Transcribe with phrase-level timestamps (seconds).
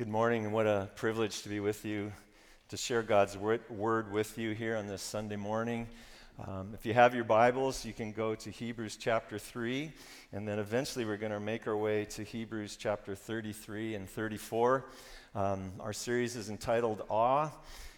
[0.00, 2.10] Good morning, and what a privilege to be with you,
[2.70, 5.86] to share God's word with you here on this Sunday morning.
[6.42, 9.92] Um, if you have your Bibles, you can go to Hebrews chapter 3,
[10.32, 14.86] and then eventually we're going to make our way to Hebrews chapter 33 and 34.
[15.34, 17.50] Um, our series is entitled Awe.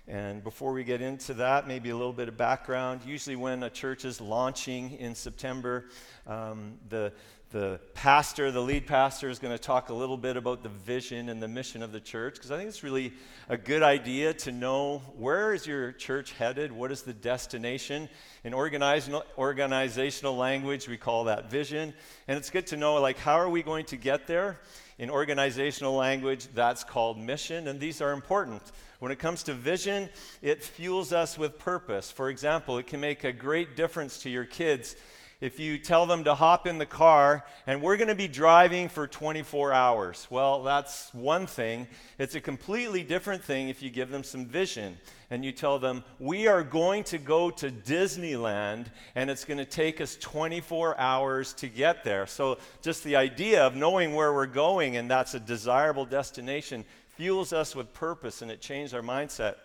[0.08, 3.02] And before we get into that, maybe a little bit of background.
[3.06, 5.84] Usually, when a church is launching in September,
[6.26, 7.12] um, the
[7.52, 11.28] the pastor, the lead pastor, is going to talk a little bit about the vision
[11.28, 13.12] and the mission of the church because I think it's really
[13.48, 18.08] a good idea to know where is your church headed, what is the destination.
[18.42, 21.92] In organizational, organizational language, we call that vision,
[22.26, 24.58] and it's good to know like how are we going to get there.
[24.98, 28.62] In organizational language, that's called mission, and these are important.
[28.98, 30.08] When it comes to vision,
[30.40, 32.10] it fuels us with purpose.
[32.10, 34.96] For example, it can make a great difference to your kids
[35.42, 38.88] if you tell them to hop in the car and we're going to be driving
[38.88, 40.28] for 24 hours.
[40.30, 41.88] Well, that's one thing.
[42.16, 44.96] It's a completely different thing if you give them some vision
[45.30, 48.86] and you tell them, we are going to go to Disneyland
[49.16, 52.24] and it's going to take us 24 hours to get there.
[52.28, 56.84] So, just the idea of knowing where we're going and that's a desirable destination
[57.16, 59.56] fuels us with purpose and it changes our mindset.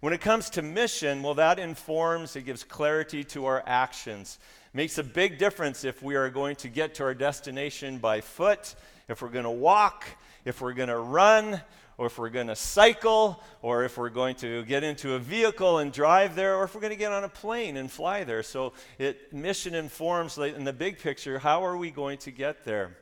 [0.00, 4.38] When it comes to mission, well, that informs, it gives clarity to our actions.
[4.72, 8.76] Makes a big difference if we are going to get to our destination by foot,
[9.08, 10.04] if we're going to walk,
[10.44, 11.60] if we're going to run,
[11.98, 15.78] or if we're going to cycle, or if we're going to get into a vehicle
[15.78, 18.44] and drive there, or if we're going to get on a plane and fly there.
[18.44, 22.96] So it mission informs in the big picture how are we going to get there?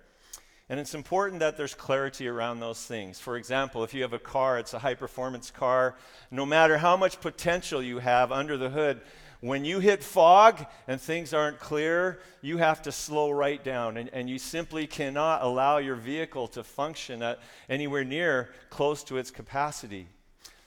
[0.71, 3.21] And it's important that there's clarity around those things.
[3.21, 5.97] For example, if you have a car, it's a high performance car,
[6.31, 9.03] no matter how much potential you have under the hood,
[9.41, 13.97] when you hit fog and things aren't clear, you have to slow right down.
[13.97, 19.17] And, and you simply cannot allow your vehicle to function at anywhere near close to
[19.17, 20.09] its capacity.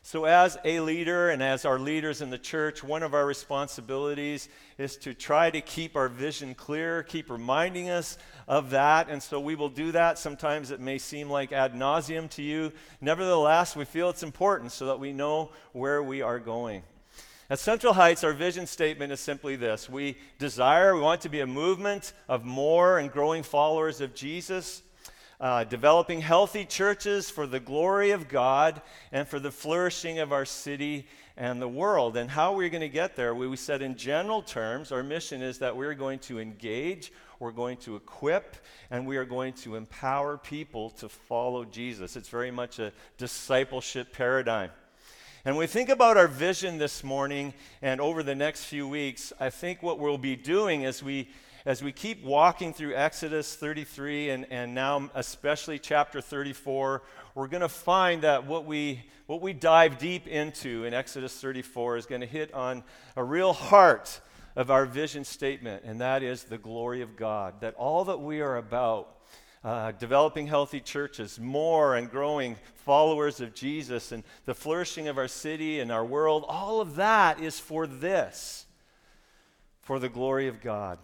[0.04, 4.50] So, as a leader and as our leaders in the church, one of our responsibilities
[4.80, 8.18] is to try to keep our vision clear, keep reminding us
[8.48, 9.10] of that.
[9.10, 10.18] And so we will do that.
[10.18, 12.72] Sometimes it may seem like ad nauseum to you.
[13.00, 16.82] Nevertheless, we feel it's important so that we know where we are going.
[17.52, 21.42] At Central Heights, our vision statement is simply this We desire, we want to be
[21.42, 24.82] a movement of more and growing followers of Jesus,
[25.42, 30.46] uh, developing healthy churches for the glory of God and for the flourishing of our
[30.46, 32.16] city and the world.
[32.16, 35.42] And how we're going to get there, we, we said in general terms, our mission
[35.42, 38.56] is that we're going to engage, we're going to equip,
[38.92, 42.16] and we are going to empower people to follow Jesus.
[42.16, 44.70] It's very much a discipleship paradigm.
[45.44, 49.50] And we think about our vision this morning and over the next few weeks, I
[49.50, 51.30] think what we'll be doing as we
[51.66, 57.04] as we keep walking through Exodus 33 and, and now especially chapter 34,
[57.36, 61.98] we're going to find that what we, what we dive deep into in Exodus 34
[61.98, 62.84] is going to hit on
[63.16, 64.22] a real heart
[64.56, 67.62] of our vision statement, and that is the glory of God.
[67.62, 69.21] That all that we are about
[69.64, 75.28] uh, developing healthy churches, more and growing followers of Jesus, and the flourishing of our
[75.28, 78.66] city and our world, all of that is for this,
[79.82, 80.98] for the glory of God.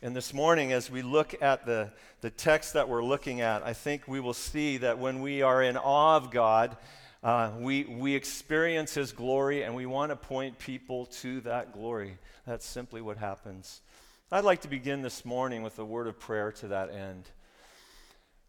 [0.00, 1.90] And this morning, as we look at the,
[2.22, 5.62] the text that we're looking at, I think we will see that when we are
[5.62, 6.76] in awe of God,
[7.22, 12.18] uh, we, we experience His glory and we want to point people to that glory.
[12.46, 13.80] That's simply what happens.
[14.32, 17.28] I'd like to begin this morning with a word of prayer to that end.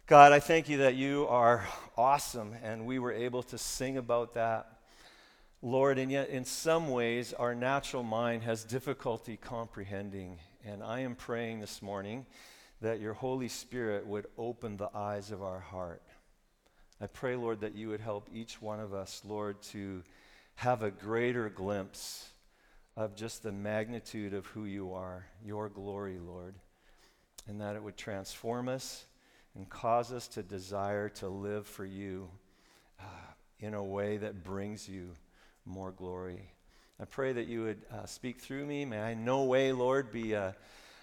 [0.06, 1.66] God, I thank you that you are
[1.96, 4.68] awesome and we were able to sing about that.
[5.62, 10.40] Lord, and yet in some ways our natural mind has difficulty comprehending.
[10.66, 12.26] And I am praying this morning
[12.82, 16.02] that your Holy Spirit would open the eyes of our heart.
[17.00, 20.04] I pray, Lord, that you would help each one of us, Lord, to
[20.56, 22.28] have a greater glimpse
[22.98, 26.56] of just the magnitude of who you are, your glory, Lord,
[27.48, 29.06] and that it would transform us
[29.56, 32.30] and cause us to desire to live for you
[33.00, 33.04] uh,
[33.60, 35.12] in a way that brings you
[35.66, 36.50] more glory.
[37.00, 38.86] I pray that you would uh, speak through me.
[38.86, 40.56] May I no way, Lord, be a,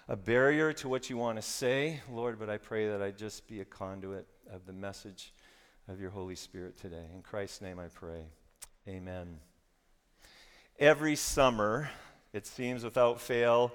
[0.07, 3.47] a barrier to what you want to say, Lord, but I pray that I just
[3.47, 5.33] be a conduit of the message
[5.87, 7.05] of your Holy Spirit today.
[7.13, 8.23] In Christ's name I pray.
[8.87, 9.39] Amen.
[10.79, 11.89] Every summer,
[12.33, 13.71] it seems without fail,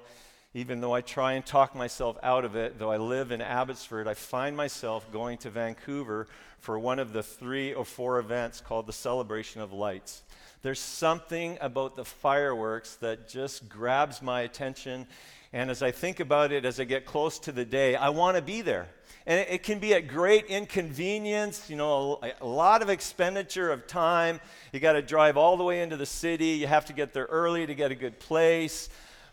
[0.56, 4.08] even though I try and talk myself out of it, though I live in Abbotsford,
[4.08, 6.28] I find myself going to Vancouver
[6.60, 10.22] for one of the three or four events called the Celebration of Lights.
[10.62, 15.06] There's something about the fireworks that just grabs my attention
[15.52, 18.36] And as I think about it, as I get close to the day, I want
[18.36, 18.88] to be there.
[19.26, 24.40] And it, can be at great inconvenience, you know, a lot of expenditure of time.
[24.72, 26.48] You got to drive all the way into the city.
[26.48, 28.88] You have to get there early to get a good place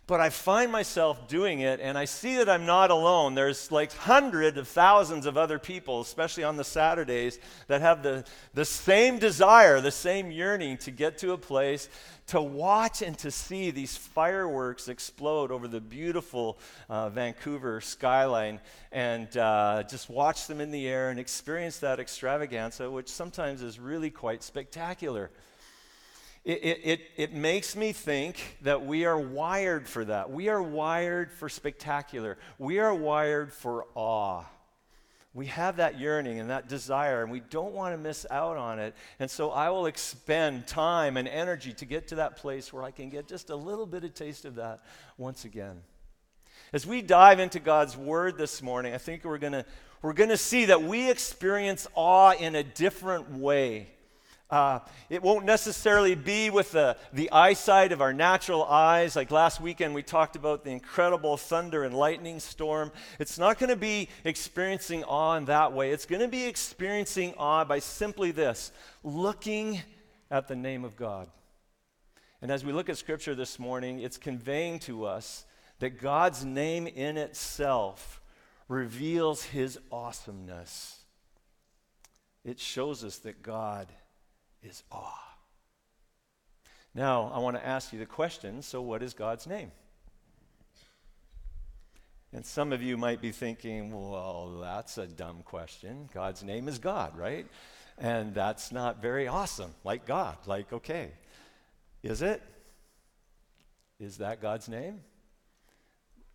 [0.05, 3.35] but I find myself doing it and I see that I'm not alone.
[3.35, 8.25] There's like hundreds of thousands of other people, especially on the Saturdays, that have the,
[8.53, 11.87] the same desire, the same yearning to get to a place
[12.27, 16.57] to watch and to see these fireworks explode over the beautiful
[16.89, 18.59] uh, Vancouver skyline
[18.91, 23.79] and uh, just watch them in the air and experience that extravaganza, which sometimes is
[23.79, 25.31] really quite spectacular.
[26.45, 30.29] It, it, it, makes me think that we are wired for that.
[30.29, 32.37] We are wired for spectacular.
[32.57, 34.43] We are wired for awe.
[35.33, 38.77] We have that yearning and that desire, and we don't want to miss out on
[38.77, 38.93] it.
[39.19, 42.91] And so I will expend time and energy to get to that place where I
[42.91, 44.81] can get just a little bit of taste of that
[45.17, 45.81] once again.
[46.73, 49.65] As we dive into God's Word this morning, I think we're going to
[50.01, 53.87] we're going to see that we experience awe in a different way
[54.53, 54.79] uh,
[55.09, 59.15] it won't necessarily be with the, the eyesight of our natural eyes.
[59.15, 62.91] Like last weekend, we talked about the incredible thunder and lightning storm.
[63.17, 65.89] It's not going to be experiencing awe in that way.
[65.89, 68.71] It's going to be experiencing awe by simply this
[69.03, 69.81] looking
[70.29, 71.29] at the name of God.
[72.39, 75.45] And as we look at Scripture this morning, it's conveying to us
[75.79, 78.21] that God's name in itself
[78.67, 80.99] reveals his awesomeness.
[82.45, 83.87] It shows us that God
[84.63, 85.19] is awe.
[86.95, 89.71] Now, I want to ask you the question so, what is God's name?
[92.31, 96.09] And some of you might be thinking, well, that's a dumb question.
[96.13, 97.45] God's name is God, right?
[97.99, 100.37] And that's not very awesome, like God.
[100.47, 101.11] Like, okay,
[102.01, 102.41] is it?
[103.99, 105.01] Is that God's name?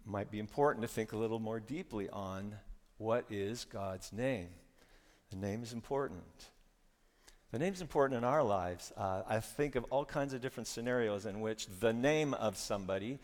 [0.07, 2.55] Might be important to think a little more deeply on
[2.97, 4.49] what is God's name.
[5.31, 6.23] The name is important.
[7.51, 8.93] The name's important in our lives.
[8.95, 13.21] Uh, I think of all kinds of different scenarios in which the name of somebody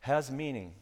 [0.00, 0.72] has meaning.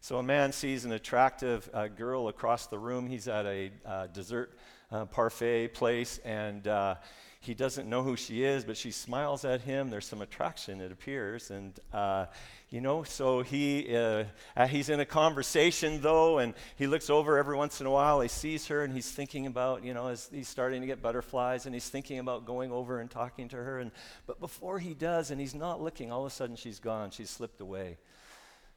[0.00, 3.06] So a man sees an attractive uh, girl across the room.
[3.06, 4.56] He's at a uh, dessert
[4.90, 6.94] uh, parfait place, and uh,
[7.42, 9.90] he doesn't know who she is, but she smiles at him.
[9.90, 12.26] There's some attraction, it appears, and uh,
[12.70, 14.24] you know, so he uh,
[14.56, 18.20] uh, he's in a conversation though, and he looks over every once in a while.
[18.20, 21.66] He sees her, and he's thinking about, you know, as he's starting to get butterflies,
[21.66, 23.80] and he's thinking about going over and talking to her.
[23.80, 23.90] And
[24.24, 27.10] but before he does, and he's not looking, all of a sudden she's gone.
[27.10, 27.98] She's slipped away.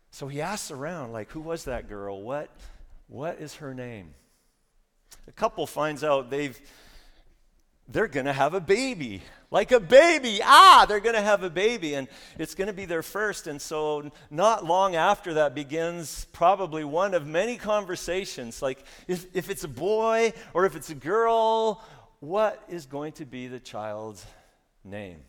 [0.09, 2.19] So he asks around, like, who was that girl?
[2.19, 2.50] What
[3.07, 4.15] what is her name?
[5.27, 6.59] A couple finds out they've
[7.87, 9.21] they're going to have a baby.
[9.51, 10.39] Like a baby.
[10.43, 11.93] Ah, they're going to have a baby.
[11.93, 12.07] And
[12.39, 13.47] it's going to be their first.
[13.47, 18.61] And so, not long after that begins probably one of many conversations.
[18.61, 21.83] Like, if, if it's a boy or if it's a girl,
[22.19, 24.25] what is going to be the child's
[24.83, 25.19] name?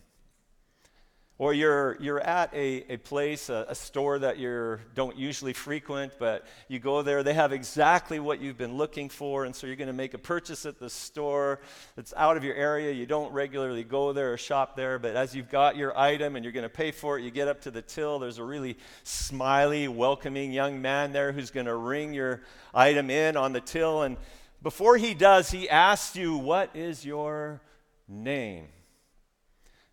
[1.38, 6.15] Or you're, you're at a, a place, a, a store that you don't usually frequent,
[6.19, 9.77] but you go there, they have exactly what you've been looking for, and so you're
[9.77, 11.61] going to make a purchase at the store
[11.94, 12.91] that's out of your area.
[12.91, 16.44] You don't regularly go there or shop there, but as you've got your item and
[16.44, 18.19] you're going to pay for it, you get up to the till.
[18.19, 23.37] There's a really smiley, welcoming young man there who's going to ring your item in
[23.37, 24.05] on the till.
[24.05, 24.17] And
[24.62, 27.61] before he does, he asks you, What is your
[28.09, 28.69] name?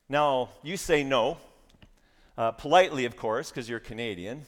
[0.09, 1.37] Now, you say no,
[2.37, 4.45] uh, politely, of course, because you're Canadian.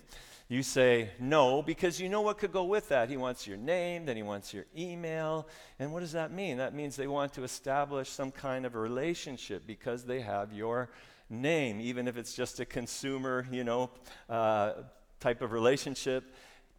[0.48, 3.10] You say no because you know what could go with that.
[3.10, 5.48] He wants your name, then he wants your email.
[5.80, 6.58] And what does that mean?
[6.58, 10.92] That means they want to establish some kind of a relationship because they have your
[11.30, 13.90] name, even if it's just a consumer, you know,
[14.30, 14.74] uh,
[15.20, 16.24] type of relationship.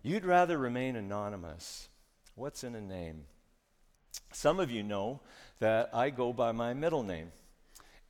[0.02, 1.88] You'd rather remain anonymous.
[2.37, 3.25] What's in a name?
[4.33, 5.21] Some of you know
[5.59, 7.33] that I go by my middle name.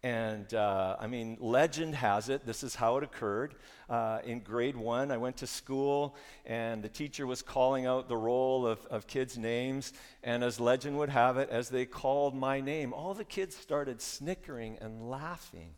[0.06, 3.56] And uh, I mean, legend has it, this is how it occurred.
[3.90, 8.16] Uh, in grade one, I went to school, and the teacher was calling out the
[8.16, 9.92] roll of, of kids' names.
[10.22, 14.00] And as legend would have it, as they called my name, all the kids started
[14.00, 15.70] snickering and laughing.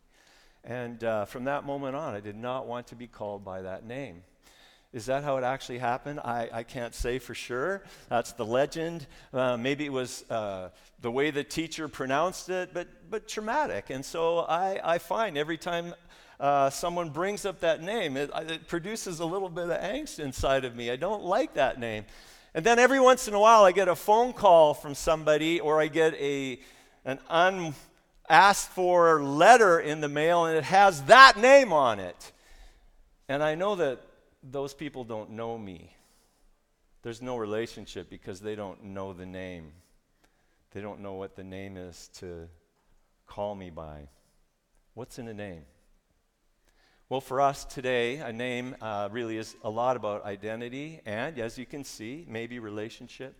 [0.62, 3.86] And uh, from that moment on, I did not want to be called by that
[3.86, 4.24] name.
[4.90, 6.18] Is that how it actually happened?
[6.20, 7.82] I, I can't say for sure.
[8.08, 9.06] That's the legend.
[9.34, 10.70] Uh, maybe it was uh,
[11.02, 13.90] the way the teacher pronounced it, but, but traumatic.
[13.90, 15.94] And so I, I find every time
[16.40, 20.64] uh, someone brings up that name, it, it produces a little bit of angst inside
[20.64, 20.90] of me.
[20.90, 22.06] I don't like that name.
[22.54, 25.82] And then every once in a while, I get a phone call from somebody, or
[25.82, 26.58] I get a,
[27.04, 32.32] an unasked for letter in the mail, and it has that name on it.
[33.28, 34.00] And I know that
[34.50, 35.94] those people don't know me.
[37.02, 39.72] There's no relationship because they don't know the name.
[40.72, 42.48] They don't know what the name is to
[43.26, 44.08] call me by.
[44.94, 45.62] What's in a name?
[47.08, 51.56] Well, for us today, a name uh, really is a lot about identity and, as
[51.56, 53.34] you can see, maybe relationship.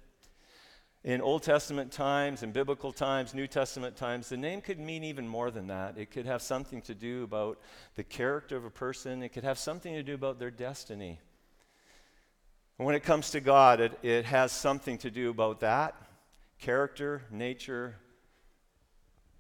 [1.05, 5.29] In Old Testament times, in biblical times, New Testament times, the name could mean even
[5.29, 5.97] more than that.
[5.97, 7.61] It could have something to do about
[7.95, 11.21] the character of a person, it could have something to do about their destiny.
[12.79, 15.95] And when it comes to God, it, it has something to do about that
[16.59, 17.97] character, nature.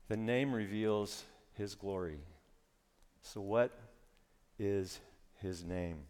[0.08, 1.24] The name reveals
[1.54, 2.20] his glory.
[3.22, 3.76] So, what
[4.58, 5.00] is
[5.40, 6.04] his name?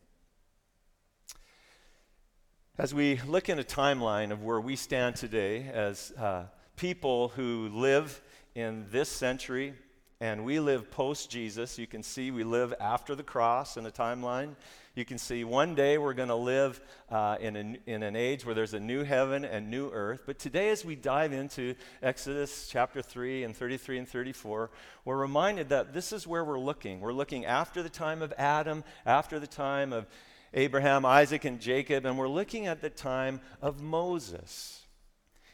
[2.81, 6.45] As we look in a timeline of where we stand today as uh,
[6.77, 8.23] people who live
[8.55, 9.75] in this century,
[10.21, 13.91] and we live post Jesus, you can see we live after the cross in a
[13.91, 14.55] timeline.
[14.95, 16.81] You can see one day we're going to live
[17.11, 20.23] uh, in, in an age where there's a new heaven and new earth.
[20.25, 24.71] But today, as we dive into Exodus chapter 3 and 33 and 34,
[25.05, 27.01] we're reminded that this is where we're looking.
[27.01, 30.07] We're looking after the time of Adam, after the time of
[30.55, 34.87] Abraham, Isaac, and Jacob, and we're looking at the time of Moses.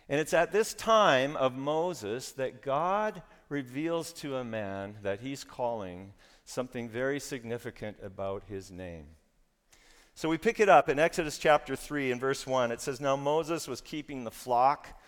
[0.08, 5.44] And it's at this time of Moses that God reveals to a man that he's
[5.44, 6.12] calling
[6.44, 9.06] something very significant about his name.
[10.14, 12.70] So we pick it up in Exodus chapter 3 and verse 1.
[12.70, 15.00] It says, Now Moses was keeping the flock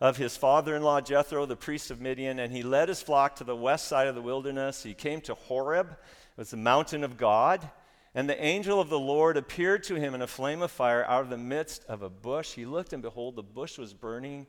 [0.00, 3.36] of his father in law Jethro, the priest of Midian, and he led his flock
[3.36, 4.82] to the west side of the wilderness.
[4.82, 5.96] He came to Horeb, it
[6.36, 7.70] was the mountain of God.
[8.14, 11.22] And the angel of the Lord appeared to him in a flame of fire out
[11.22, 12.54] of the midst of a bush.
[12.54, 14.48] He looked, and behold, the bush was burning,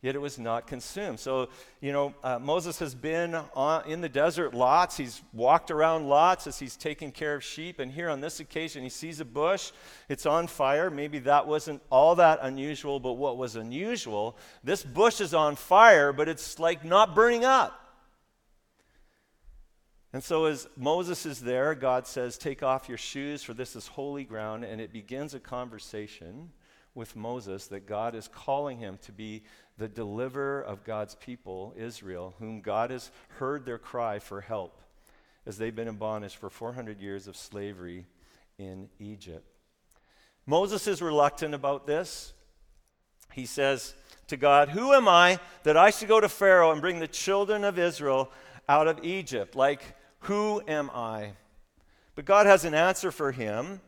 [0.00, 1.20] yet it was not consumed.
[1.20, 1.50] So,
[1.82, 4.96] you know, uh, Moses has been on, in the desert lots.
[4.96, 7.80] He's walked around lots as he's taking care of sheep.
[7.80, 9.72] And here on this occasion, he sees a bush.
[10.08, 10.88] It's on fire.
[10.90, 16.14] Maybe that wasn't all that unusual, but what was unusual, this bush is on fire,
[16.14, 17.78] but it's like not burning up.
[20.12, 23.86] And so, as Moses is there, God says, Take off your shoes, for this is
[23.86, 24.64] holy ground.
[24.64, 26.50] And it begins a conversation
[26.94, 29.42] with Moses that God is calling him to be
[29.78, 34.82] the deliverer of God's people, Israel, whom God has heard their cry for help
[35.46, 38.06] as they've been in bondage for 400 years of slavery
[38.58, 39.46] in Egypt.
[40.46, 42.34] Moses is reluctant about this.
[43.32, 43.94] He says
[44.26, 47.64] to God, Who am I that I should go to Pharaoh and bring the children
[47.64, 48.30] of Israel
[48.68, 49.56] out of Egypt?
[49.56, 49.82] Like,
[50.22, 51.32] who am I?
[52.14, 53.80] But God has an answer for him.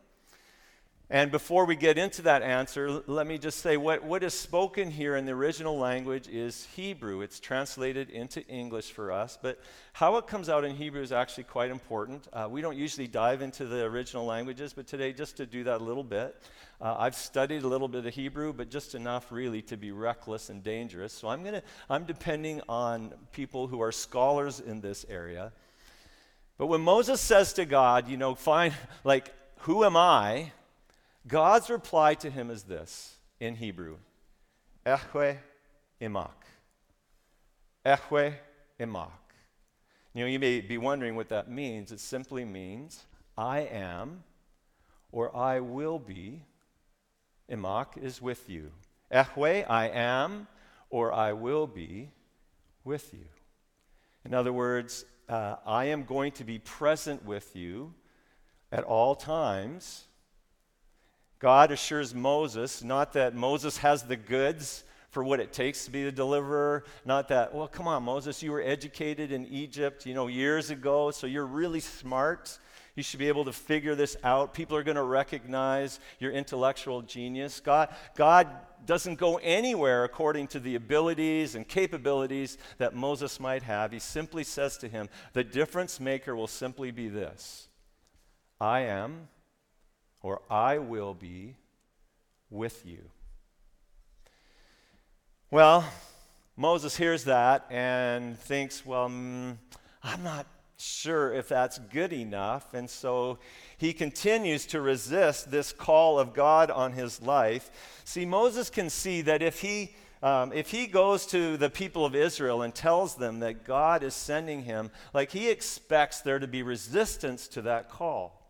[1.10, 4.90] And before we get into that answer, let me just say what, what is spoken
[4.90, 7.20] here in the original language is Hebrew.
[7.20, 9.60] It's translated into English for us, but
[9.92, 12.26] how it comes out in Hebrew is actually quite important.
[12.32, 15.82] Uh, we don't usually dive into the original languages, but today, just to do that
[15.82, 16.42] a little bit,
[16.80, 20.48] uh, I've studied a little bit of Hebrew, but just enough really to be reckless
[20.48, 21.12] and dangerous.
[21.12, 25.52] So I'm, gonna, I'm depending on people who are scholars in this area.
[26.56, 28.72] But when Moses says to God, you know, fine,
[29.04, 30.52] like, who am I?
[31.26, 33.96] God's reply to him is this in Hebrew
[34.84, 35.38] Ehwe
[36.00, 36.44] imak.
[37.84, 38.34] Ehwe
[38.78, 39.10] imak.
[40.12, 41.90] You know, you may be wondering what that means.
[41.90, 43.04] It simply means
[43.36, 44.22] I am
[45.10, 46.42] or I will be.
[47.50, 48.70] Imak is with you.
[49.12, 50.46] Ehwe, I am
[50.90, 52.10] or I will be
[52.84, 53.26] with you.
[54.24, 57.94] In other words, uh, I am going to be present with you
[58.70, 60.04] at all times.
[61.38, 66.02] God assures Moses, not that Moses has the goods for what it takes to be
[66.02, 70.26] the deliverer, not that, well, come on, Moses, you were educated in Egypt, you know,
[70.26, 72.58] years ago, so you're really smart.
[72.96, 74.54] You should be able to figure this out.
[74.54, 77.58] People are going to recognize your intellectual genius.
[77.58, 78.48] God, God
[78.86, 83.90] doesn't go anywhere according to the abilities and capabilities that Moses might have.
[83.90, 87.68] He simply says to him, The difference maker will simply be this
[88.60, 89.28] I am,
[90.22, 91.56] or I will be,
[92.48, 93.10] with you.
[95.50, 95.84] Well,
[96.56, 99.56] Moses hears that and thinks, Well, mm,
[100.02, 102.74] I'm not sure if that's good enough.
[102.74, 103.38] And so
[103.76, 107.70] he continues to resist this call of God on his life.
[108.04, 112.14] See, Moses can see that if he um, if he goes to the people of
[112.14, 116.62] Israel and tells them that God is sending him, like he expects there to be
[116.62, 118.40] resistance to that call.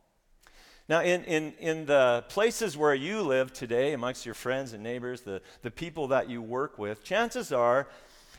[0.88, 5.22] Now, in, in, in the places where you live today, amongst your friends and neighbors,
[5.22, 7.88] the, the people that you work with, chances are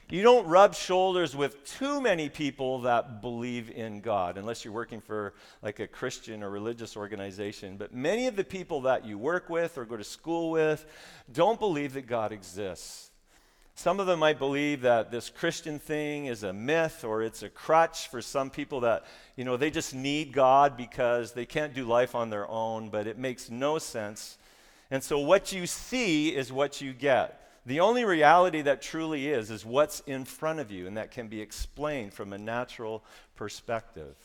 [0.08, 5.02] You don't rub shoulders with too many people that believe in God, unless you're working
[5.02, 5.34] for
[5.64, 7.76] like a Christian or religious organization.
[7.78, 10.86] But many of the people that you work with or go to school with
[11.34, 13.10] don't believe that God exists.
[13.74, 17.50] Some of them might believe that this Christian thing is a myth or it's a
[17.50, 21.84] crutch for some people that, you know, they just need God because they can't do
[21.84, 24.38] life on their own, but it makes no sense.
[24.92, 27.45] And so what you see is what you get.
[27.66, 31.28] The only reality that truly is, is what's in front of you, and that can
[31.28, 33.04] be explained from a natural
[33.36, 34.16] perspective.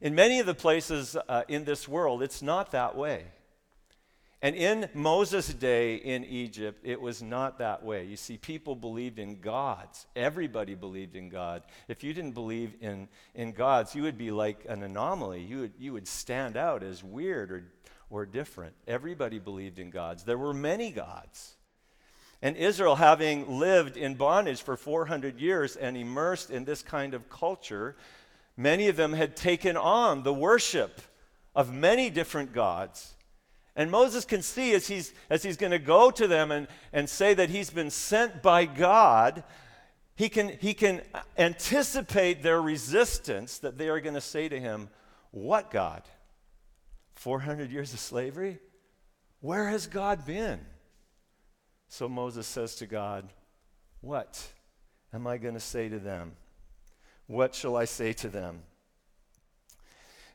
[0.00, 3.24] In many of the places uh, in this world, it's not that way.
[4.44, 8.04] And in Moses' day in Egypt, it was not that way.
[8.04, 10.06] You see, people believed in gods.
[10.16, 11.62] Everybody believed in God.
[11.86, 15.42] If you didn't believe in, in gods, you would be like an anomaly.
[15.42, 17.64] You would, you would stand out as weird or,
[18.10, 18.74] or different.
[18.88, 20.24] Everybody believed in gods.
[20.24, 21.54] There were many gods.
[22.42, 27.30] And Israel, having lived in bondage for 400 years and immersed in this kind of
[27.30, 27.94] culture,
[28.56, 31.00] many of them had taken on the worship
[31.54, 33.14] of many different gods.
[33.76, 37.08] And Moses can see as he's, as he's going to go to them and, and
[37.08, 39.44] say that he's been sent by God,
[40.16, 41.00] he can, he can
[41.38, 44.90] anticipate their resistance that they are going to say to him,
[45.30, 46.02] What God?
[47.14, 48.58] 400 years of slavery?
[49.40, 50.60] Where has God been?
[51.92, 53.28] So Moses says to God,
[54.00, 54.42] What
[55.12, 56.32] am I going to say to them?
[57.26, 58.62] What shall I say to them?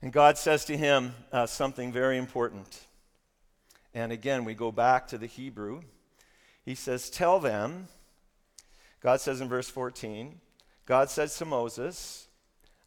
[0.04, 2.82] And God says to him uh, something very important.
[3.96, 5.82] And again, we go back to the Hebrew.
[6.64, 7.88] He says, Tell them,
[9.02, 10.40] God says in verse 14,
[10.86, 12.28] God says to Moses,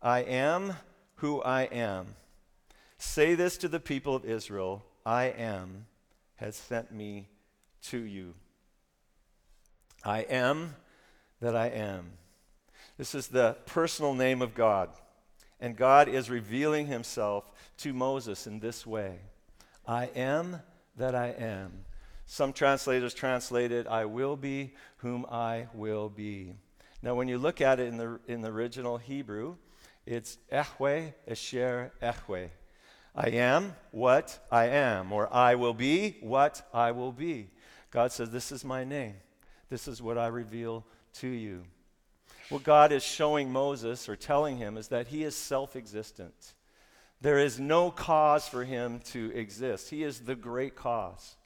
[0.01, 0.75] I am
[1.17, 2.15] who I am.
[2.99, 5.87] Say this to the people of Israel I am
[6.37, 7.27] has sent me
[7.87, 8.35] to you.
[10.05, 10.75] I am
[11.41, 12.13] that I am.
[12.97, 14.91] This is the personal name of God.
[15.61, 19.19] And God is revealing himself to Moses in this way
[19.87, 20.61] I am
[20.97, 21.85] that I am.
[22.27, 26.55] Some translators translate it, I will be whom I will be.
[27.03, 29.57] Now, when you look at it in the, in the original Hebrew,
[30.07, 32.51] it's Ehwe, Esher, Ehwe.
[33.17, 37.49] I am what I am, or I will be what I will be.
[37.91, 39.15] God says, This is my name.
[39.71, 41.63] This is what I reveal to you.
[42.51, 46.55] What God is showing Moses or telling him is that he is self existent.
[47.21, 49.91] There is no cause for him to exist.
[49.91, 51.37] He is the great cause.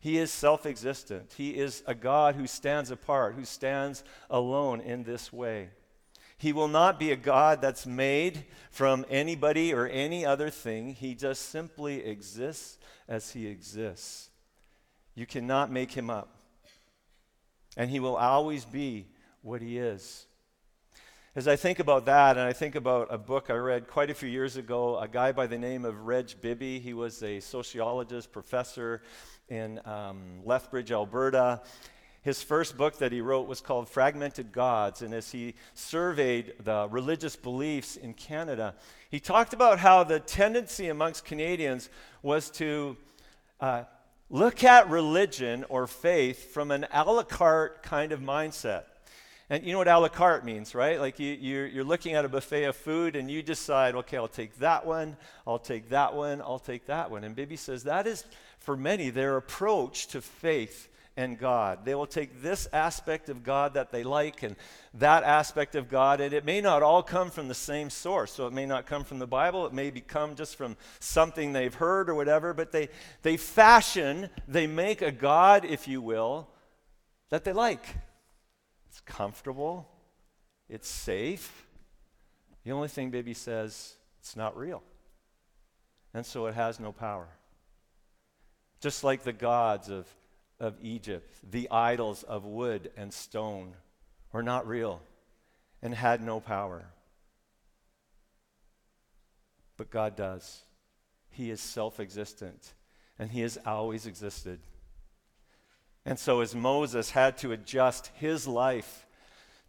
[0.00, 1.34] He is self existent.
[1.36, 5.68] He is a God who stands apart, who stands alone in this way.
[6.38, 10.94] He will not be a God that's made from anybody or any other thing.
[10.94, 14.30] He just simply exists as he exists.
[15.14, 16.35] You cannot make him up
[17.76, 19.06] and he will always be
[19.42, 20.26] what he is.
[21.36, 24.14] As I think about that, and I think about a book I read quite a
[24.14, 26.78] few years ago, a guy by the name of Reg Bibby.
[26.78, 29.02] He was a sociologist professor
[29.50, 31.60] in um, Lethbridge, Alberta.
[32.22, 35.02] His first book that he wrote was called Fragmented Gods.
[35.02, 38.74] And as he surveyed the religious beliefs in Canada,
[39.10, 41.90] he talked about how the tendency amongst Canadians
[42.22, 42.96] was to
[43.60, 43.84] uh,
[44.28, 48.84] look at religion or faith from an a la carte kind of mindset.
[49.48, 50.98] And you know what a la carte means, right?
[50.98, 54.26] Like you, you're, you're looking at a buffet of food and you decide, okay, I'll
[54.26, 57.22] take that one, I'll take that one, I'll take that one.
[57.22, 58.24] And Bibby says that is,
[58.58, 61.84] for many, their approach to faith and God.
[61.84, 64.54] They will take this aspect of God that they like and
[64.94, 68.32] that aspect of God, and it may not all come from the same source.
[68.32, 71.74] So it may not come from the Bible, it may come just from something they've
[71.74, 72.88] heard or whatever, but they,
[73.22, 76.48] they fashion, they make a God, if you will,
[77.30, 77.86] that they like.
[78.88, 79.88] It's comfortable,
[80.68, 81.66] it's safe.
[82.64, 84.82] The only thing Bibby says, it's not real.
[86.12, 87.28] And so it has no power.
[88.80, 90.06] Just like the gods of
[90.58, 93.74] of Egypt, the idols of wood and stone,
[94.32, 95.00] were not real
[95.82, 96.86] and had no power.
[99.76, 100.62] But God does.
[101.28, 102.72] He is self existent,
[103.18, 104.60] and He has always existed.
[106.06, 109.06] And so, as Moses had to adjust his life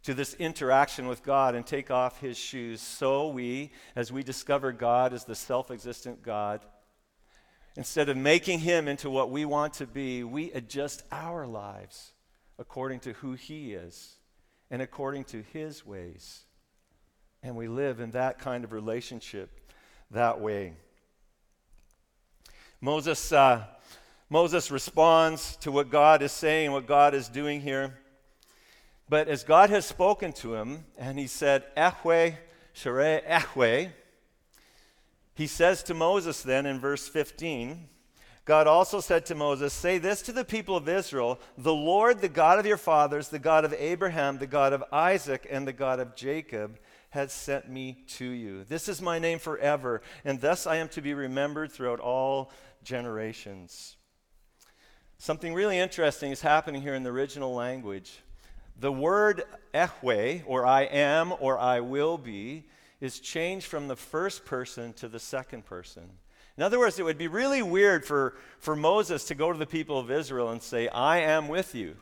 [0.04, 4.70] to this interaction with God and take off his shoes, so we, as we discover
[4.70, 6.60] God as the self existent God,
[7.76, 12.12] Instead of making him into what we want to be, we adjust our lives
[12.58, 14.14] according to who he is
[14.70, 16.44] and according to his ways.
[17.42, 19.72] And we live in that kind of relationship
[20.10, 20.72] that way.
[22.80, 23.64] Moses, uh,
[24.28, 27.98] Moses responds to what God is saying, what God is doing here.
[29.08, 32.36] But as God has spoken to him, and he said, Ehwe,
[32.72, 33.90] Shere, Ehwe,
[35.38, 37.88] he says to Moses then in verse 15,
[38.44, 42.28] God also said to Moses, Say this to the people of Israel The Lord, the
[42.28, 46.00] God of your fathers, the God of Abraham, the God of Isaac, and the God
[46.00, 48.64] of Jacob, has sent me to you.
[48.64, 52.50] This is my name forever, and thus I am to be remembered throughout all
[52.82, 53.94] generations.
[55.18, 58.24] Something really interesting is happening here in the original language.
[58.76, 62.64] The word ehwe, or I am, or I will be,
[63.00, 66.10] is changed from the first person to the second person.
[66.56, 69.66] In other words, it would be really weird for, for Moses to go to the
[69.66, 71.96] people of Israel and say, I am with you.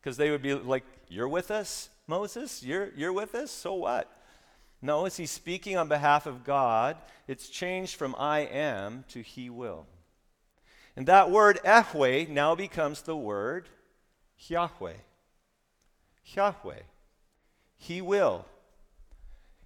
[0.00, 2.62] Because they would be like, You're with us, Moses?
[2.62, 3.50] You're, you're with us?
[3.50, 4.08] So what?
[4.80, 9.50] No, as he's speaking on behalf of God, it's changed from I am to He
[9.50, 9.86] will.
[10.94, 13.68] And that word Ehwe now becomes the word
[14.38, 14.94] Yahweh.
[16.24, 16.82] Yahweh.
[17.76, 18.46] He will.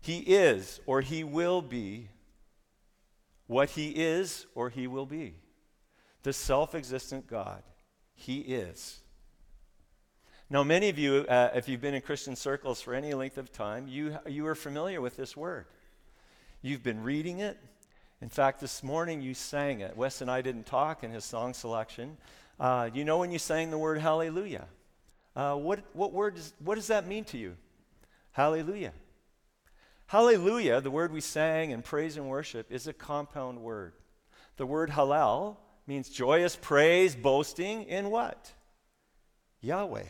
[0.00, 2.08] He is or he will be
[3.46, 5.34] what he is or he will be.
[6.22, 7.62] The self existent God.
[8.14, 9.00] He is.
[10.52, 13.52] Now, many of you, uh, if you've been in Christian circles for any length of
[13.52, 15.66] time, you, you are familiar with this word.
[16.60, 17.56] You've been reading it.
[18.20, 19.96] In fact, this morning you sang it.
[19.96, 22.16] Wes and I didn't talk in his song selection.
[22.58, 24.66] Uh, you know when you sang the word hallelujah?
[25.34, 27.56] Uh, what, what, word does, what does that mean to you?
[28.32, 28.92] Hallelujah.
[30.10, 33.92] Hallelujah, the word we sang in praise and worship, is a compound word.
[34.56, 38.52] The word halal means joyous praise, boasting in what?
[39.60, 40.06] Yahweh.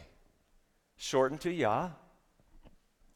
[0.96, 1.90] Shortened to Yah.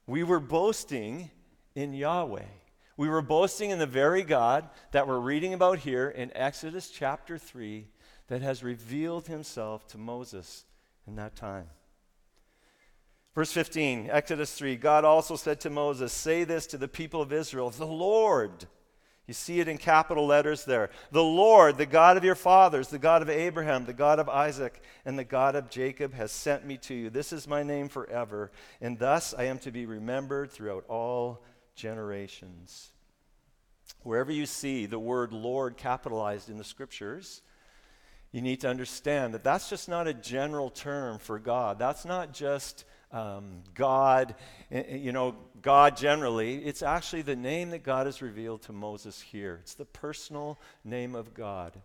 [0.07, 1.31] We were boasting
[1.75, 2.51] in Yahweh.
[2.99, 7.39] We were boasting in the very God that we're reading about here in Exodus chapter
[7.39, 7.89] 3
[8.27, 10.67] that has revealed himself to Moses
[11.07, 11.71] in that time.
[13.35, 17.33] Verse 15, Exodus 3 God also said to Moses, Say this to the people of
[17.33, 18.67] Israel, the Lord.
[19.27, 20.91] You see it in capital letters there.
[21.11, 24.83] The Lord, the God of your fathers, the God of Abraham, the God of Isaac,
[25.07, 27.11] and the God of Jacob, has sent me to you.
[27.11, 31.43] This is my name forever, and thus I am to be remembered throughout all
[31.75, 32.93] generations.
[34.03, 37.41] Wherever you see the word Lord capitalized in the scriptures,
[38.31, 41.79] you need to understand that that's just not a general term for God.
[41.79, 44.35] That's not just um, God,
[44.71, 46.65] eh, eh, you know, God generally.
[46.65, 49.61] It's actually the name that God has revealed to Moses here.
[49.63, 51.81] It's the personal name of God.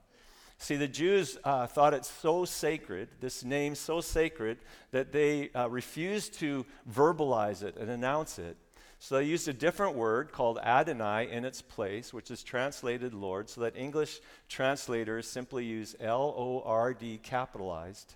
[0.57, 4.57] See, the Jews uh, thought it so sacred, this name so sacred,
[4.91, 8.57] that they uh, refused to verbalize it and announce it.
[8.97, 13.49] So they used a different word called Adonai in its place, which is translated Lord,
[13.49, 18.15] so that English translators simply use L O R D capitalized.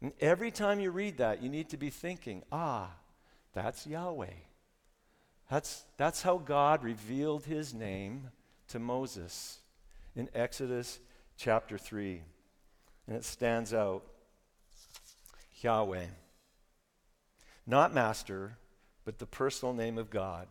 [0.00, 2.90] And every time you read that, you need to be thinking, ah,
[3.52, 4.26] that's Yahweh.
[5.50, 8.28] That's, that's how God revealed his name
[8.68, 9.58] to Moses
[10.14, 11.00] in Exodus
[11.36, 12.22] chapter 3.
[13.06, 14.04] And it stands out
[15.60, 16.06] Yahweh.
[17.66, 18.58] Not master,
[19.04, 20.46] but the personal name of God.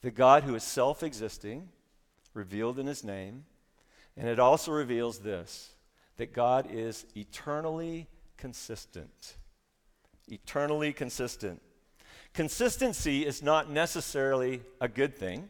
[0.00, 1.68] The God who is self existing,
[2.34, 3.44] revealed in his name.
[4.16, 5.70] And it also reveals this
[6.16, 9.36] that God is eternally consistent.
[10.28, 11.60] Eternally consistent.
[12.32, 15.48] Consistency is not necessarily a good thing.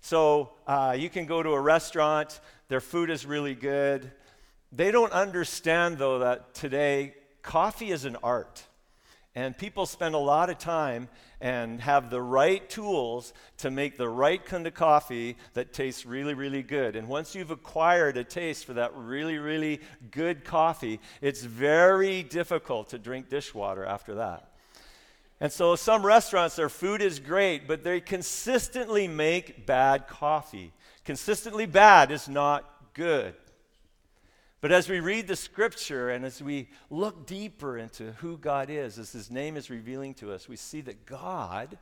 [0.00, 4.10] So uh, you can go to a restaurant, their food is really good.
[4.72, 8.64] They don't understand, though, that today coffee is an art.
[9.34, 11.08] And people spend a lot of time
[11.40, 16.34] and have the right tools to make the right kind of coffee that tastes really,
[16.34, 16.96] really good.
[16.96, 22.90] And once you've acquired a taste for that really, really good coffee, it's very difficult
[22.90, 24.50] to drink dishwater after that.
[25.40, 30.72] And so, some restaurants, their food is great, but they consistently make bad coffee.
[31.04, 32.64] Consistently bad is not
[32.94, 33.34] good.
[34.62, 38.96] But as we read the scripture and as we look deeper into who God is,
[38.96, 41.76] as his name is revealing to us, we see that God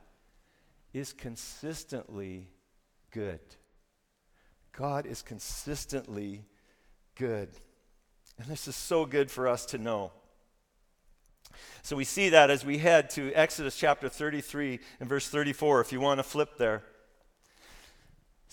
[0.91, 2.49] is consistently
[3.11, 3.39] good.
[4.71, 6.43] God is consistently
[7.13, 7.49] good.
[8.39, 10.11] And this is so good for us to know.
[11.83, 15.91] So we see that as we head to Exodus chapter 33 and verse 34, if
[15.91, 16.81] you want to flip there.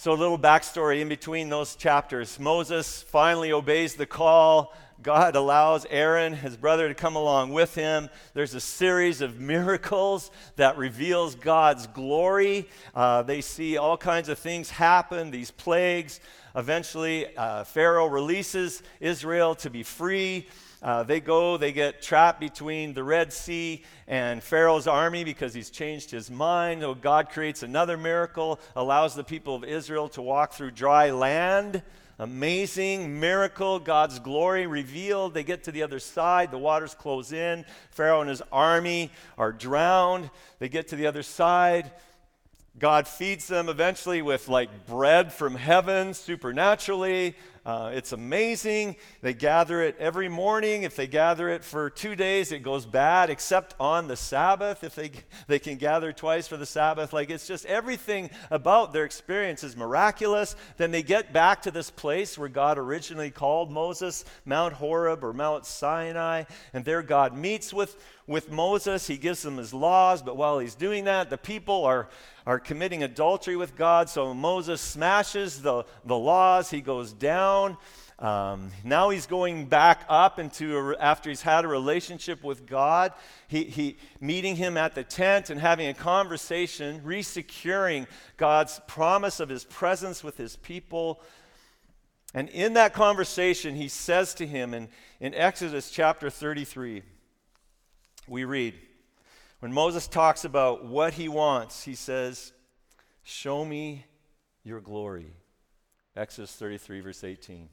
[0.01, 2.39] So, a little backstory in between those chapters.
[2.39, 4.73] Moses finally obeys the call.
[5.03, 8.09] God allows Aaron, his brother, to come along with him.
[8.33, 12.69] There's a series of miracles that reveals God's glory.
[12.95, 16.21] Uh, they see all kinds of things happen, these plagues.
[16.55, 20.47] Eventually, uh, Pharaoh releases Israel to be free.
[20.81, 25.71] Uh, they go, they get trapped between the Red Sea and Pharaoh's army because he's
[25.71, 26.85] changed his mind.
[26.85, 31.83] Oh, God creates another miracle, allows the people of Israel to walk through dry land.
[32.21, 35.35] Amazing miracle, God's glory revealed.
[35.35, 37.65] They get to the other side, the waters close in.
[37.91, 40.31] Pharaoh and his army are drowned.
[40.61, 41.91] They get to the other side.
[42.79, 47.35] God feeds them eventually with like bread from heaven supernaturally.
[47.69, 48.97] Uh, it's amazing.
[49.21, 50.85] They gather it every morning.
[50.85, 54.83] If they gather it for two days, it goes bad, except on the Sabbath.
[54.83, 55.11] If they,
[55.49, 59.77] they can gather twice for the Sabbath, like it's just everything about their experience is
[59.77, 60.57] miraculous.
[60.79, 65.35] Then they get back to this place where God originally called Moses, Mount Horeb or
[65.35, 69.07] Mount Sinai, and there God meets with, with Moses.
[69.07, 72.09] He gives them his laws, but while he's doing that, the people are
[72.49, 74.09] are committing adultery with God.
[74.09, 76.71] So Moses smashes the, the laws.
[76.71, 77.58] He goes down.
[78.19, 83.13] Um, now he's going back up into a, after he's had a relationship with God.
[83.47, 89.49] He, he meeting him at the tent and having a conversation, resecuring God's promise of
[89.49, 91.21] his presence with his people.
[92.35, 94.89] And in that conversation, he says to him in,
[95.21, 97.03] in Exodus chapter 33,
[98.27, 98.75] we read,
[99.61, 102.53] when Moses talks about what he wants, he says,
[103.23, 104.07] Show me
[104.65, 105.33] your glory.
[106.19, 107.69] Exodus 33, verse 18.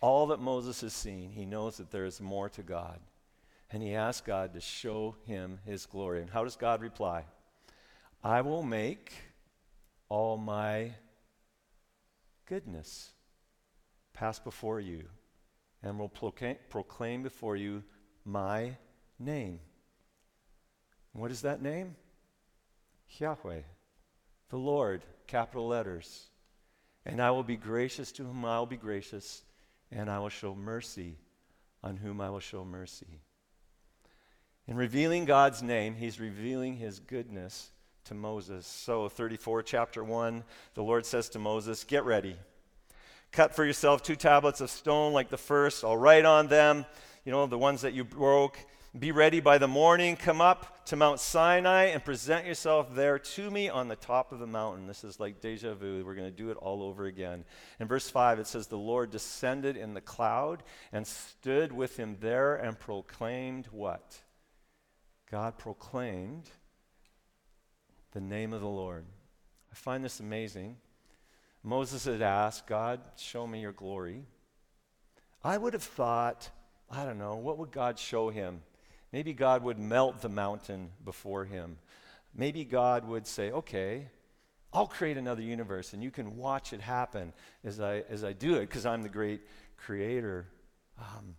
[0.00, 2.98] All that Moses has seen, he knows that there is more to God.
[3.70, 6.20] And he asks God to show him his glory.
[6.20, 7.24] And how does God reply?
[8.22, 9.12] I will make
[10.08, 10.92] all my
[12.46, 13.12] goodness
[14.12, 15.04] pass before you
[15.82, 17.82] and will proclaim before you
[18.24, 18.76] my
[19.18, 19.60] name.
[21.12, 21.96] What is that name?
[23.18, 23.62] Yahweh,
[24.50, 26.28] the Lord, capital letters.
[27.04, 29.42] And I will be gracious to whom I will be gracious,
[29.90, 31.16] and I will show mercy
[31.82, 33.20] on whom I will show mercy.
[34.68, 37.70] In revealing God's name, he's revealing his goodness
[38.04, 38.66] to Moses.
[38.66, 42.36] So, 34, chapter 1, the Lord says to Moses, Get ready.
[43.32, 45.84] Cut for yourself two tablets of stone like the first.
[45.84, 46.86] I'll write on them,
[47.24, 48.58] you know, the ones that you broke
[48.98, 50.16] be ready by the morning.
[50.16, 54.38] Come up to Mount Sinai and present yourself there to me on the top of
[54.38, 54.86] the mountain.
[54.86, 56.04] This is like deja vu.
[56.04, 57.44] We're going to do it all over again.
[57.80, 62.18] In verse 5, it says, The Lord descended in the cloud and stood with him
[62.20, 64.18] there and proclaimed what?
[65.30, 66.50] God proclaimed
[68.12, 69.06] the name of the Lord.
[69.70, 70.76] I find this amazing.
[71.62, 74.26] Moses had asked, God, show me your glory.
[75.42, 76.50] I would have thought,
[76.90, 78.60] I don't know, what would God show him?
[79.12, 81.78] Maybe God would melt the mountain before him.
[82.34, 84.06] Maybe God would say, okay,
[84.72, 88.54] I'll create another universe and you can watch it happen as I, as I do
[88.54, 89.42] it because I'm the great
[89.76, 90.46] creator.
[90.98, 91.36] Um,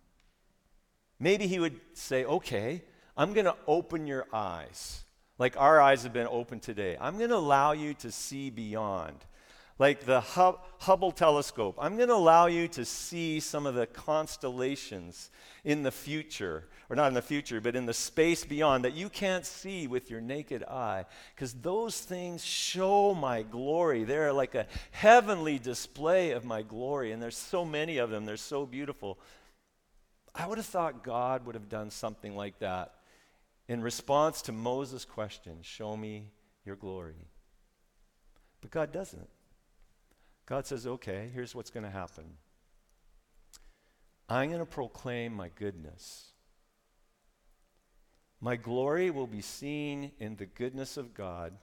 [1.18, 2.82] maybe he would say, okay,
[3.16, 5.02] I'm going to open your eyes.
[5.36, 6.96] Like our eyes have been opened today.
[7.00, 9.16] I'm going to allow you to see beyond
[9.78, 11.76] like the Hubble telescope.
[11.80, 15.30] I'm going to allow you to see some of the constellations
[15.64, 19.08] in the future, or not in the future, but in the space beyond that you
[19.08, 24.04] can't see with your naked eye, because those things show my glory.
[24.04, 28.24] They're like a heavenly display of my glory, and there's so many of them.
[28.24, 29.18] They're so beautiful.
[30.34, 32.94] I would have thought God would have done something like that
[33.66, 36.30] in response to Moses' question Show me
[36.64, 37.26] your glory.
[38.60, 39.28] But God doesn't.
[40.46, 42.24] God says, okay, here's what's going to happen
[44.28, 46.30] I'm going to proclaim my goodness.
[48.40, 51.54] My glory will be seen in the goodness of God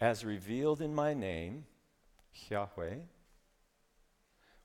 [0.00, 1.64] as revealed in my name,
[2.50, 2.96] Yahweh,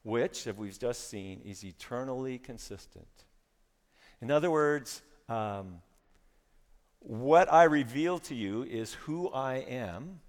[0.04, 3.08] which, as we've just seen, is eternally consistent.
[4.22, 5.82] In other words, um,
[7.00, 10.20] what I reveal to you is who I am,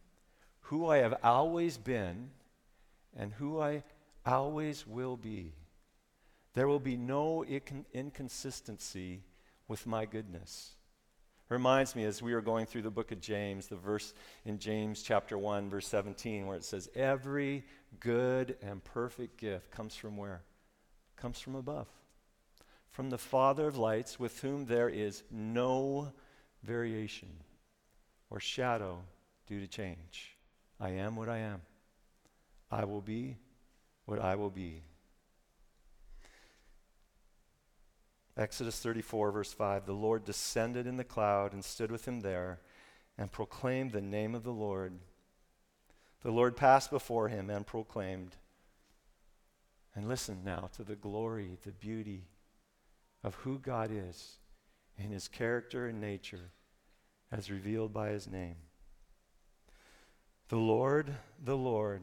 [0.61, 2.31] who I have always been,
[3.19, 3.83] and who I
[4.25, 5.53] always will be.
[6.55, 9.25] There will be no inconsistency
[9.67, 10.77] with my goodness.
[11.49, 14.13] Reminds me as we were going through the book of James, the verse
[14.45, 17.65] in James chapter 1, verse 17, where it says, Every
[18.01, 20.43] good and perfect gift comes from where?
[21.17, 21.89] Comes from above.
[22.91, 26.13] From the Father of lights, with whom there is no
[26.63, 27.31] variation
[28.31, 29.01] or shadow
[29.47, 30.37] due to change.
[30.79, 31.63] I am what I am.
[32.71, 33.37] I will be
[34.05, 34.83] what I will be.
[38.37, 42.61] Exodus 34, verse 5 The Lord descended in the cloud and stood with him there
[43.19, 44.93] and proclaimed the name of the Lord.
[46.23, 48.37] The Lord passed before him and proclaimed.
[49.95, 52.29] And listen now to the glory, the beauty,
[53.25, 54.39] of who God is
[54.97, 56.53] in his character and nature
[57.33, 58.57] as revealed by his name.
[60.49, 62.03] The Lord, the Lord,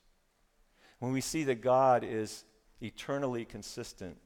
[1.01, 2.45] When we see that God is
[2.79, 4.17] eternally consistent,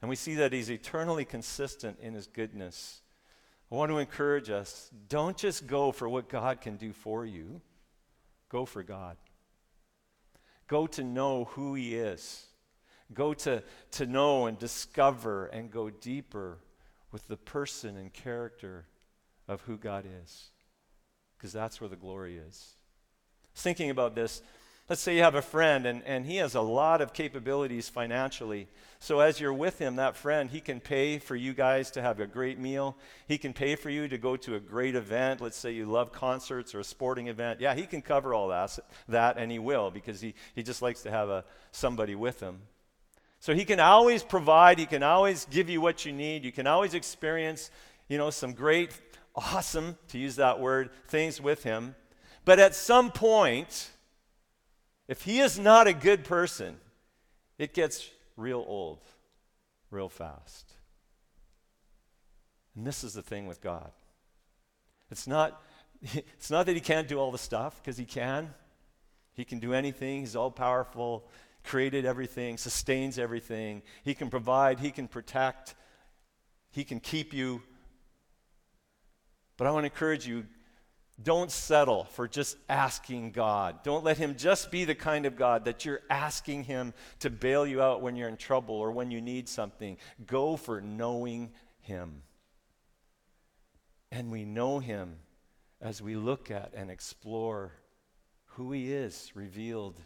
[0.00, 3.02] and we see that He's eternally consistent in His goodness,
[3.72, 7.60] I want to encourage us don't just go for what God can do for you,
[8.48, 9.16] go for God.
[10.68, 12.46] Go to know who He is.
[13.12, 16.58] Go to, to know and discover and go deeper
[17.10, 18.86] with the person and character
[19.48, 20.50] of who God is
[21.36, 22.76] because that's where the glory is.
[23.56, 24.42] Thinking about this,
[24.88, 28.68] let's say you have a friend and, and he has a lot of capabilities financially.
[28.98, 32.20] So as you're with him, that friend, he can pay for you guys to have
[32.20, 32.96] a great meal.
[33.26, 35.40] He can pay for you to go to a great event.
[35.40, 37.60] Let's say you love concerts or a sporting event.
[37.60, 41.02] Yeah, he can cover all that, that and he will because he, he just likes
[41.02, 42.60] to have a, somebody with him.
[43.40, 46.44] So he can always provide, he can always give you what you need.
[46.44, 47.70] You can always experience,
[48.08, 48.98] you know, some great
[49.34, 51.94] awesome, to use that word, things with him.
[52.44, 53.90] But at some point,
[55.08, 56.76] if he is not a good person,
[57.58, 59.00] it gets real old,
[59.90, 60.72] real fast.
[62.76, 63.90] And this is the thing with God.
[65.10, 65.62] It's not,
[66.02, 68.52] it's not that he can't do all the stuff, because he can.
[69.34, 71.28] He can do anything, he's all powerful,
[71.64, 73.82] created everything, sustains everything.
[74.04, 75.74] He can provide, he can protect,
[76.70, 77.62] he can keep you
[79.56, 80.44] but I want to encourage you
[81.22, 83.82] don't settle for just asking God.
[83.84, 87.64] Don't let Him just be the kind of God that you're asking Him to bail
[87.64, 89.96] you out when you're in trouble or when you need something.
[90.26, 92.22] Go for knowing Him.
[94.10, 95.16] And we know Him
[95.80, 97.72] as we look at and explore
[98.46, 100.00] who He is revealed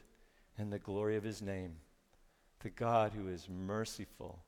[0.58, 1.76] in the glory of His name.
[2.60, 4.40] The God who is merciful,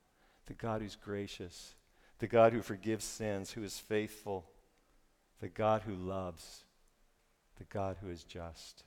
[0.45, 1.75] the God who's gracious,
[2.19, 4.50] the God who forgives sins, who is faithful
[5.41, 6.65] the God who loves,
[7.59, 8.85] the God who is just.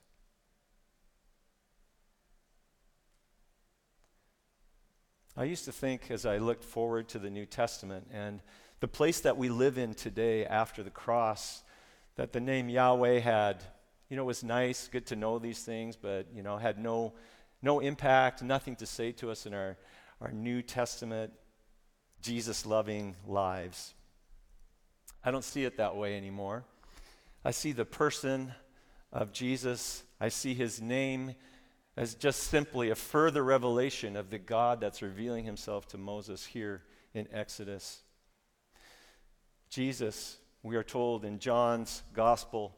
[5.35, 8.39] I used to think as I looked forward to the New Testament and
[8.81, 11.63] the place that we live in today after the cross,
[12.17, 13.63] that the name Yahweh had,
[14.09, 17.13] you know, was nice, good to know these things, but, you know, had no,
[17.63, 19.75] no impact, nothing to say to us in our,
[20.21, 21.33] our New Testament,
[22.21, 23.95] Jesus loving lives.
[25.25, 26.65] I don't see it that way anymore.
[27.45, 28.53] I see the person
[29.11, 31.35] of Jesus, I see his name
[31.95, 36.81] as just simply a further revelation of the God that's revealing himself to Moses here
[37.13, 38.01] in Exodus.
[39.69, 42.75] Jesus, we are told in John's gospel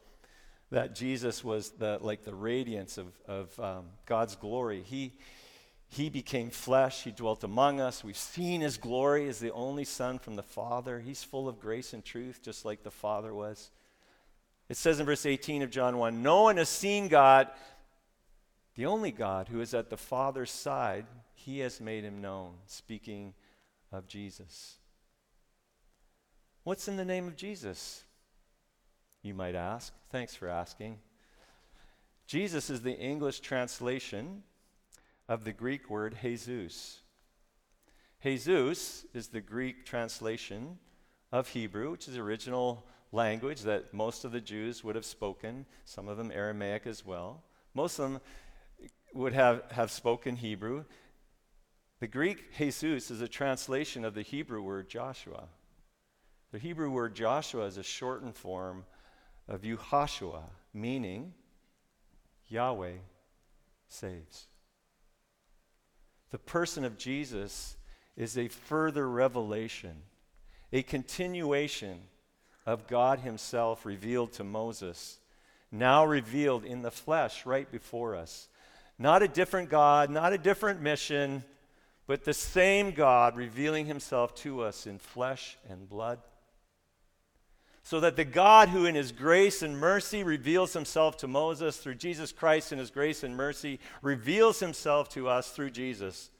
[0.70, 4.82] that Jesus was the, like the radiance of, of um, God's glory.
[4.84, 5.14] He,
[5.88, 7.04] he became flesh.
[7.04, 8.02] He dwelt among us.
[8.02, 11.00] We've seen his glory as the only Son from the Father.
[11.00, 13.70] He's full of grace and truth, just like the Father was.
[14.68, 17.48] It says in verse 18 of John 1 No one has seen God,
[18.74, 21.06] the only God who is at the Father's side.
[21.34, 23.34] He has made him known, speaking
[23.92, 24.78] of Jesus.
[26.64, 28.02] What's in the name of Jesus?
[29.22, 29.92] You might ask.
[30.10, 30.98] Thanks for asking.
[32.26, 34.42] Jesus is the English translation
[35.28, 37.00] of the Greek word Jesus.
[38.22, 40.78] Jesus is the Greek translation
[41.32, 45.66] of Hebrew, which is the original language that most of the Jews would have spoken,
[45.84, 47.42] some of them Aramaic as well.
[47.74, 48.20] Most of them
[49.14, 50.84] would have, have spoken Hebrew.
[52.00, 55.44] The Greek Jesus is a translation of the Hebrew word Joshua.
[56.52, 58.84] The Hebrew word Joshua is a shortened form
[59.48, 61.34] of Yehoshua, meaning
[62.48, 62.98] Yahweh
[63.88, 64.46] saves.
[66.30, 67.76] The person of Jesus
[68.16, 70.02] is a further revelation,
[70.72, 72.00] a continuation
[72.64, 75.18] of God Himself revealed to Moses,
[75.70, 78.48] now revealed in the flesh right before us.
[78.98, 81.44] Not a different God, not a different mission,
[82.06, 86.18] but the same God revealing Himself to us in flesh and blood
[87.86, 91.94] so that the God who in his grace and mercy reveals himself to Moses through
[91.94, 96.30] Jesus Christ in his grace and mercy reveals himself to us through Jesus.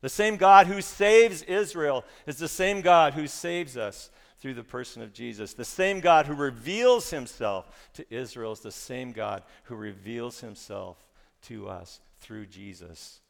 [0.00, 4.64] The same God who saves Israel is the same God who saves us through the
[4.64, 5.54] person of Jesus.
[5.54, 11.06] The same God who reveals himself to Israel is the same God who reveals himself
[11.42, 13.20] to us through Jesus.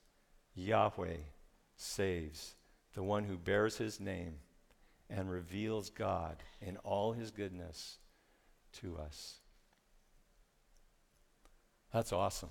[0.54, 1.18] Yahweh
[1.76, 2.54] saves,
[2.94, 4.36] the one who bears his name
[5.10, 7.98] and reveals God in all his goodness
[8.80, 9.36] to us.
[11.92, 12.50] That's awesome.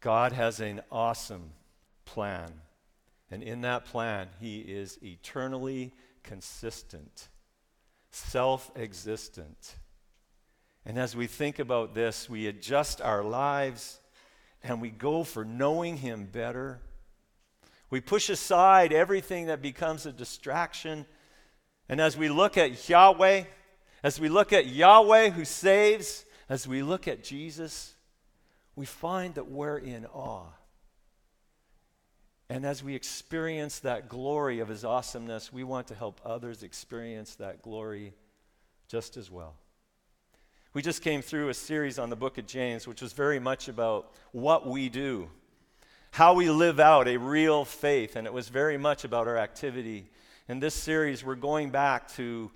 [0.00, 1.50] God has an awesome
[2.04, 2.52] plan.
[3.30, 7.28] And in that plan, He is eternally consistent,
[8.10, 9.76] self existent.
[10.86, 14.00] And as we think about this, we adjust our lives
[14.62, 16.80] and we go for knowing Him better.
[17.90, 21.06] We push aside everything that becomes a distraction.
[21.88, 23.44] And as we look at Yahweh,
[24.02, 27.94] as we look at Yahweh who saves, as we look at Jesus,
[28.76, 30.50] we find that we're in awe.
[32.50, 37.34] And as we experience that glory of his awesomeness, we want to help others experience
[37.36, 38.14] that glory
[38.88, 39.54] just as well.
[40.72, 43.68] We just came through a series on the book of James, which was very much
[43.68, 45.28] about what we do,
[46.10, 50.10] how we live out a real faith, and it was very much about our activity.
[50.48, 52.50] In this series, we're going back to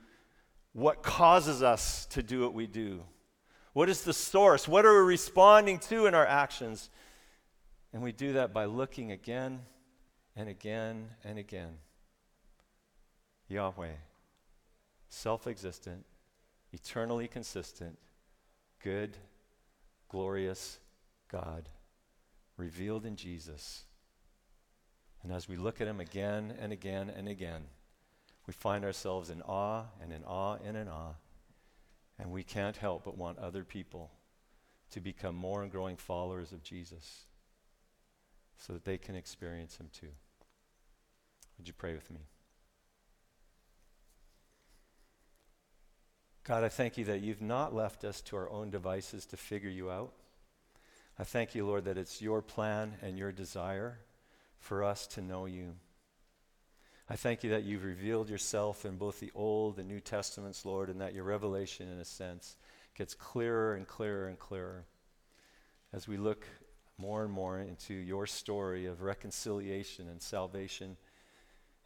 [0.72, 3.02] what causes us to do what we do.
[3.72, 4.66] What is the source?
[4.66, 6.90] What are we responding to in our actions?
[7.92, 9.60] And we do that by looking again
[10.36, 11.74] and again and again.
[13.48, 13.92] Yahweh,
[15.08, 16.04] self existent,
[16.72, 17.98] eternally consistent,
[18.82, 19.16] good,
[20.08, 20.78] glorious
[21.30, 21.68] God,
[22.56, 23.84] revealed in Jesus.
[25.22, 27.62] And as we look at him again and again and again,
[28.46, 31.14] we find ourselves in awe and in awe and in awe.
[32.18, 34.10] And we can't help but want other people
[34.90, 37.24] to become more and growing followers of Jesus
[38.58, 40.10] so that they can experience him too.
[41.56, 42.20] Would you pray with me?
[46.44, 49.70] God, I thank you that you've not left us to our own devices to figure
[49.70, 50.12] you out.
[51.22, 54.00] I thank you, Lord, that it's your plan and your desire
[54.58, 55.76] for us to know you.
[57.08, 60.90] I thank you that you've revealed yourself in both the Old and New Testaments, Lord,
[60.90, 62.56] and that your revelation, in a sense,
[62.96, 64.84] gets clearer and clearer and clearer
[65.92, 66.44] as we look
[66.98, 70.96] more and more into your story of reconciliation and salvation,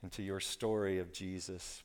[0.03, 1.83] into your story of Jesus.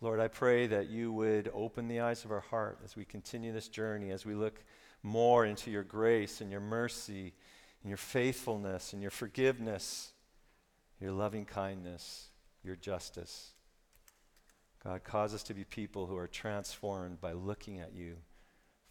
[0.00, 3.52] Lord, I pray that you would open the eyes of our heart as we continue
[3.52, 4.64] this journey, as we look
[5.06, 7.32] more into your grace and your mercy
[7.82, 10.12] and your faithfulness and your forgiveness
[11.00, 12.28] your loving kindness,
[12.62, 13.52] your justice.
[14.82, 18.16] God, cause us to be people who are transformed by looking at you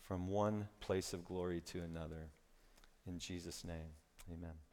[0.02, 2.30] from one place of glory to another.
[3.08, 3.94] In Jesus' name,
[4.32, 4.65] amen.